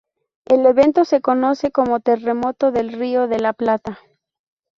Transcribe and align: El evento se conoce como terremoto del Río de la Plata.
El 0.45 0.65
evento 0.65 1.05
se 1.05 1.21
conoce 1.21 1.71
como 1.71 1.99
terremoto 1.99 2.71
del 2.71 2.91
Río 2.93 3.27
de 3.27 3.37
la 3.39 3.53
Plata. 3.53 3.99